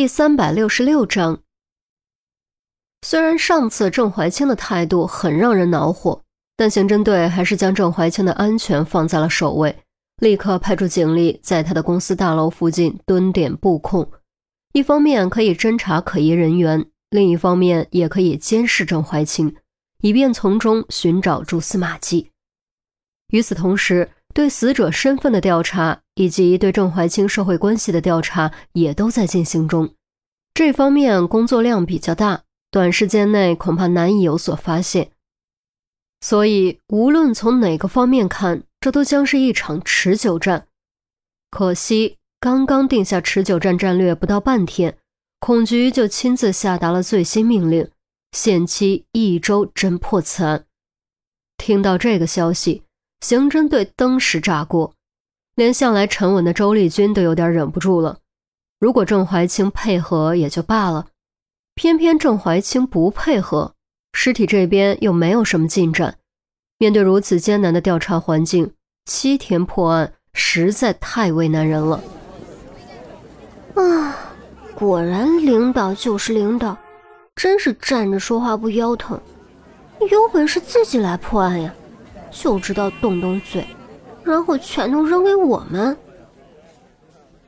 [0.00, 1.42] 第三百六十六章。
[3.02, 6.22] 虽然上次郑怀清的态度很让人恼火，
[6.56, 9.76] 但刑侦队还是将郑怀清的安全放在了首位，
[10.22, 14.10] 立刻派出警力在他的公司大楼附近蹲点布控。
[14.72, 19.54] 一方面可以侦查可疑人员，另一方面也可以监视郑怀清，
[20.00, 22.30] 以便从中寻找蛛丝马迹。
[23.34, 29.94] 与此同时，对死者身份的调查以及对郑怀清社会关系的调查也都在进行中，
[30.52, 35.12] 这方面工作量比较大，短时间内恐怕难以有所发现。
[36.20, 40.66] 所以，无论从哪个方面看，这都将是一场持久战。
[41.50, 44.98] 可惜，刚刚定下持久战战略不到半天，
[45.38, 47.88] 孔局就亲自下达了最新命令，
[48.32, 50.66] 限期一周侦破此案。
[51.56, 52.82] 听到这个消息。
[53.22, 54.94] 刑侦队登时炸锅，
[55.54, 58.18] 连向来沉稳的周丽君都有点忍不住了。
[58.78, 61.06] 如果郑怀清配合也就罢了，
[61.74, 63.74] 偏偏郑怀清不配合，
[64.12, 66.16] 尸体这边又没有什么进展。
[66.78, 68.72] 面对如此艰难的调查环境，
[69.04, 72.02] 七天破案实在太为难人了。
[73.74, 74.16] 啊，
[74.74, 76.76] 果然领导就是领导，
[77.36, 79.20] 真是站着说话不腰疼。
[80.10, 81.74] 有本事自己来破案呀！
[82.30, 83.66] 就知道动动嘴，
[84.24, 85.96] 然后全都扔给我们。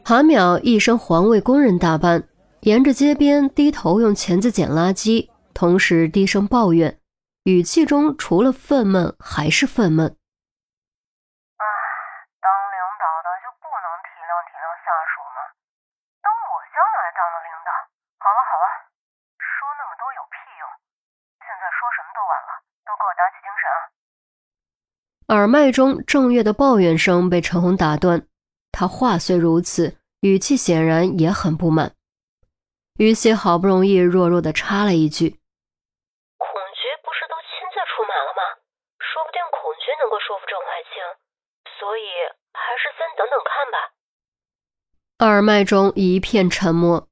[0.05, 2.27] 韩淼一身环卫工人打扮，
[2.61, 6.99] 沿着街边低头用钳子捡垃圾，同时低声抱怨，
[7.45, 10.03] 语气中除了愤懑还是愤懑。
[10.03, 11.65] 唉，
[12.43, 15.39] 当领导的就不能体谅体谅下属吗？
[16.19, 17.71] 等我将来当了领导，
[18.19, 18.67] 好了好了，
[19.39, 20.67] 说那么多有屁用？
[21.47, 22.51] 现在说什么都晚了，
[22.83, 23.79] 都给我打起精神啊！
[25.33, 28.27] 耳麦中郑月的抱怨声被陈红打断，
[28.71, 31.95] 他话虽如此，语气显然也很不满。
[32.99, 35.31] 于西好不容易弱弱的插了一句
[36.37, 38.61] ：“孔局不是都亲自出马了吗？
[39.01, 41.01] 说不定孔局能够说服郑怀清，
[41.81, 42.05] 所以
[42.53, 43.97] 还是先等等看吧。”
[45.27, 47.09] 耳麦中一片沉默。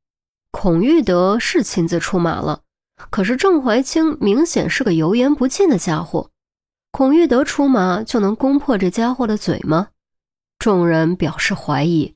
[0.50, 2.64] 孔玉德是亲自出马了，
[3.08, 6.29] 可是郑怀清明显是个油盐不进的家伙。
[6.92, 9.88] 孔玉德出马就能攻破这家伙的嘴吗？
[10.58, 12.14] 众人表示怀疑。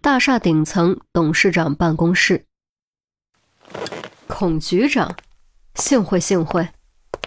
[0.00, 2.46] 大厦顶层董事长办公室，
[4.26, 5.16] 孔局长，
[5.74, 6.70] 幸会幸会，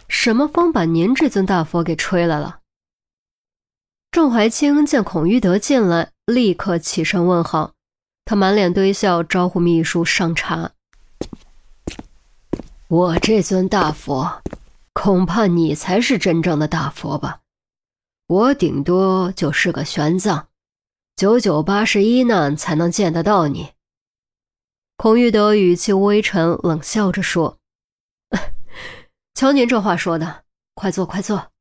[0.10, 2.60] 什么风把您这尊大佛给吹来了？
[4.12, 7.74] 郑怀清见孔玉德进来，立刻起身问好，
[8.26, 10.72] 他满脸堆笑，招呼秘书上茶。
[12.90, 14.42] 我这尊大佛，
[14.94, 17.42] 恐怕你才是真正的大佛吧？
[18.28, 20.46] 我顶多就是个玄奘，
[21.18, 23.72] 九九八十一难才能见得到你。
[24.96, 27.58] 孔玉德语气微沉，冷笑着说
[29.36, 30.44] ：“瞧您这话说的，
[30.74, 31.52] 快坐，快坐。”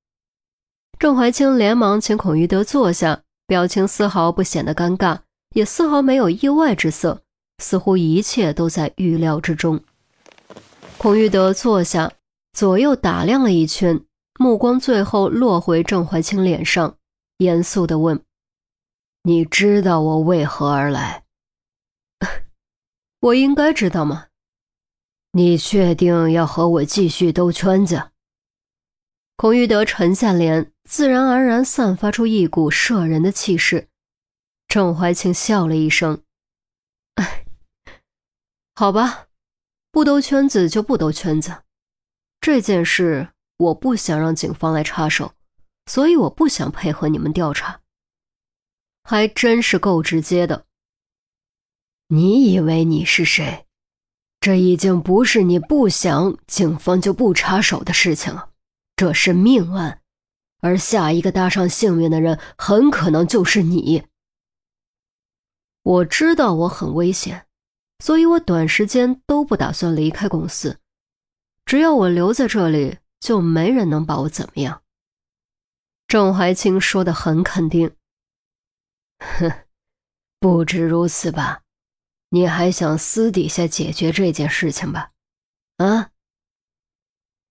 [0.97, 5.19] 郑怀清连忙请孔玉德坐下，表情丝毫不显得尴尬，
[5.57, 7.23] 也丝毫没有意外之色，
[7.59, 9.83] 似乎一切都在预料之中。
[10.99, 12.13] 孔玉德坐下，
[12.53, 14.05] 左右打量了一圈，
[14.41, 16.99] 目光最后落回郑怀清脸上，
[17.37, 18.25] 严肃地问
[19.23, 21.25] ：“你知道我为何而来
[23.21, 24.29] ？”“我应该知道吗
[25.33, 28.11] ？”“你确定要和我继续兜圈子？”
[29.37, 33.89] 孔玉德沉下脸，自然而然散发出一股摄人的气势。
[34.67, 36.23] 郑怀清笑了一声
[37.17, 37.45] ：“哎，
[38.75, 39.25] 好吧。”
[39.97, 41.63] 不兜圈子就不兜圈子，
[42.43, 45.33] 这件事我不想让警方来插手，
[45.87, 47.81] 所以我不想配合你们调查。
[49.05, 50.67] 还真是够直接的。
[52.09, 53.65] 你以为你是谁？
[54.39, 58.51] 这已经不是你不想警方就不插手的事情了，
[58.97, 60.03] 这是命案，
[60.61, 64.05] 而下一个搭上性命的人很可能就是你。
[65.85, 67.46] 我知道我很危险。
[67.99, 70.79] 所以我短时间都不打算离开公司，
[71.65, 74.83] 只要我留在这里，就没人能把我怎么样。
[76.07, 77.97] 郑怀清说的很肯定。
[79.19, 79.51] 哼，
[80.39, 81.63] 不止如此吧？
[82.29, 85.13] 你还想私底下解决这件事情吧？
[85.79, 86.11] 啊？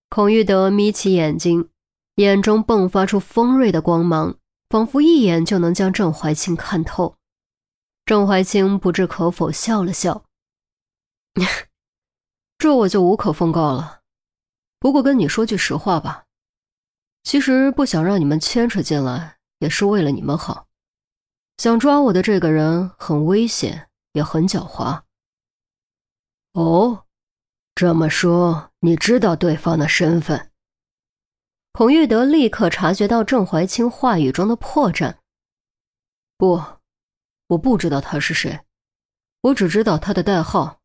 [0.08, 1.70] 孔玉德眯起眼睛，
[2.14, 4.38] 眼中迸发出锋锐的光芒，
[4.70, 7.16] 仿佛一眼就能将郑怀清看透。
[8.04, 10.24] 郑怀清不置可否，笑了笑。
[12.58, 14.00] 这我就无可奉告了。
[14.78, 16.24] 不过跟你说句实话吧，
[17.22, 20.66] 其实不想让你们牵扯进来，也是为了你们好。
[21.58, 25.02] 想抓我的这个人很危险，也很狡猾。
[26.52, 27.06] 哦，
[27.74, 30.50] 这么说你知道对方的身份？
[31.72, 35.16] 孔玉德立刻察觉到郑怀清话语中的破绽。
[36.38, 36.62] 不，
[37.48, 38.64] 我不知道他是谁，
[39.42, 40.75] 我只知道他的代号。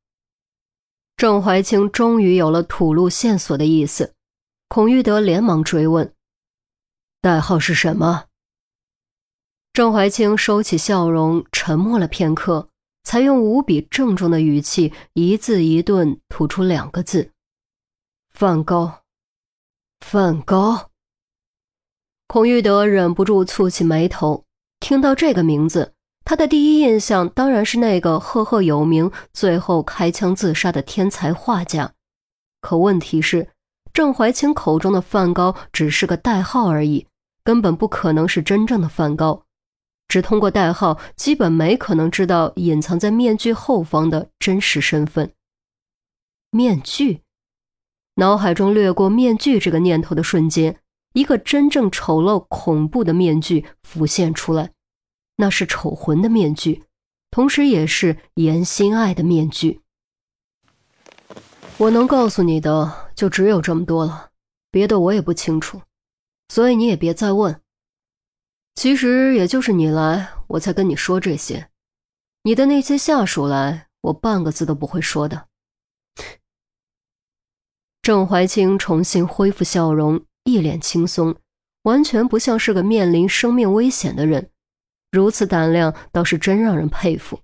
[1.21, 4.15] 郑怀清终于有了吐露线索的意思，
[4.67, 6.15] 孔玉德连忙追问
[7.21, 8.25] ：“代号是什么？”
[9.71, 12.69] 郑怀清收起笑容，沉默了片刻。
[13.03, 17.29] 才用无比郑重的语气，一字一顿吐出两个字
[18.33, 19.03] ：“梵高。”
[20.01, 20.89] 梵高。
[22.25, 24.43] 孔玉德忍不住蹙起眉头。
[24.79, 25.93] 听到这个名字，
[26.31, 31.91] 他的第一印象当然是那个赫赫有名、最后开枪自杀的天才画家。
[32.61, 33.49] 可问题是，
[33.91, 37.05] 郑怀清口中的梵高只是个代号而已，
[37.43, 39.43] 根本不可能是真正的梵高。
[40.07, 45.33] 只通过代号，基本没可能知道隐藏在面具后方的真实身份。
[46.49, 47.23] 面具，
[48.15, 50.79] 脑海中掠过面具这个念头的瞬间，
[51.11, 54.71] 一个真正丑陋恐怖的面具浮现出来，
[55.37, 56.83] 那是丑魂的面具，
[57.29, 59.81] 同时也是颜心爱的面具。
[61.77, 64.29] 我能告诉你的就只有这么多了，
[64.69, 65.81] 别的我也不清楚，
[66.49, 67.59] 所以你也别再问。
[68.75, 71.69] 其实也就是你来，我才跟你说这些。
[72.43, 75.47] 你的那些下属来，我半个字都不会说的。
[78.01, 81.35] 郑怀清重新恢复笑容，一脸轻松，
[81.83, 84.49] 完全不像是个面临生命危险的人。
[85.11, 87.41] 如此胆量，倒是真让人佩服。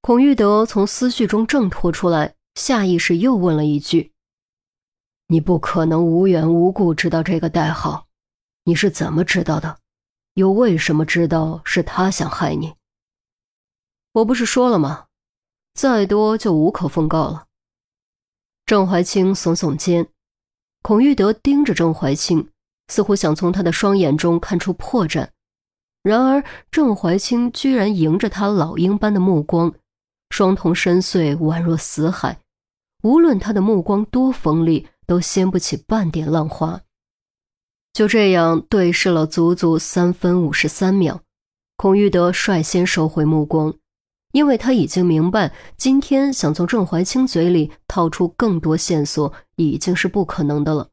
[0.00, 4.12] 孔玉德从思绪中挣脱出来，下意识又问了一句
[5.28, 8.06] ：“你不可能无缘无故知道这个代号，
[8.64, 9.78] 你是怎么知道的？”
[10.34, 12.74] 又为什么知道是他想害你？
[14.12, 15.06] 我不是说了吗？
[15.74, 17.46] 再多就无可奉告了。
[18.64, 20.08] 郑怀清耸耸肩，
[20.82, 22.50] 孔玉德盯着郑怀清，
[22.86, 25.28] 似乎想从他的双眼中看出破绽。
[26.02, 29.74] 然而郑怀清居然迎着他老鹰般的目光，
[30.30, 32.38] 双瞳深邃，宛若死海。
[33.02, 36.80] 无论他的目光多锋利，都掀不起半点浪花。
[37.92, 41.20] 就这样对视了足足三分五十三秒，
[41.76, 43.74] 孔玉德率先收回目光，
[44.32, 50.88] 因为他已经明白，今天想从郑怀清嘴里套出更多线索已经是不可能的了。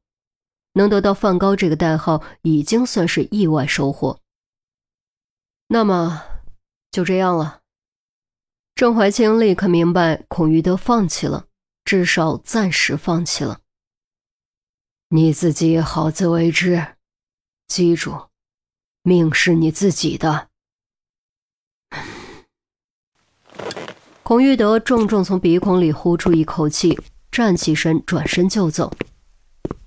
[0.74, 4.20] 能得到范高这个代号，已经算是意外收获。
[5.68, 6.24] 那么，
[6.92, 7.62] 就这样了。
[8.76, 11.46] 郑怀清立刻明白，孔玉德放弃了，
[11.84, 13.62] 至少暂时放弃了。
[15.10, 16.86] 你自己好自为之。
[17.68, 18.28] 记住，
[19.02, 20.50] 命是你自己的。
[24.22, 27.00] 孔玉德重重从鼻孔里呼出一口气，
[27.32, 28.94] 站起身，转身就走。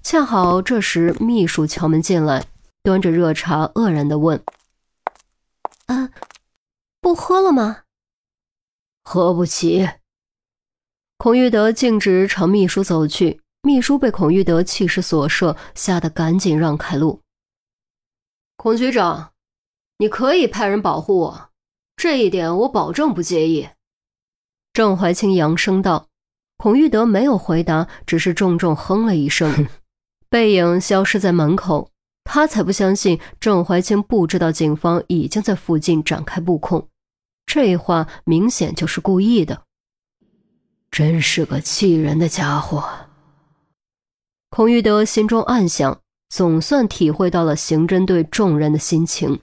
[0.03, 2.47] 恰好这时，秘书敲门进来，
[2.83, 4.43] 端着热茶，愕然的问
[5.89, 6.11] ：“啊，
[7.03, 7.83] 不喝了吗
[9.05, 9.89] ？”“喝不起。”
[11.19, 13.43] 孔玉德径直朝秘书走去。
[13.63, 17.23] 秘书被孔玉德气势所慑，吓得赶紧让开路。
[18.57, 19.33] 孔局长，
[19.99, 21.51] 你可以派人保护我，
[21.97, 23.69] 这一点我保证不介意。”
[24.73, 26.07] 郑怀清扬声道。
[26.57, 29.69] 孔玉德没有回答，只是重重哼了一声，
[30.29, 31.91] 背影消失在门口。
[32.31, 36.87] 他才不相信郑怀清不知道警方已经在附近展开布控，
[37.47, 39.63] 这话明显就是故意的。
[40.91, 42.85] 真是个气人的家伙。
[44.51, 45.99] 孔玉德心中暗想。
[46.29, 49.41] 总算体会到了刑侦队众人的心情。